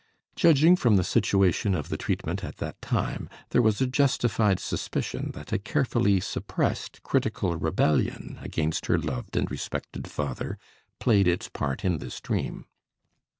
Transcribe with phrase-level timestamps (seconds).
[0.35, 5.29] Judging from the situation of the treatment at that time, there was a justified suspicion
[5.35, 10.57] that a carefully suppressed critical rebellion against her loved and respected father
[10.99, 12.65] played its part in this dream.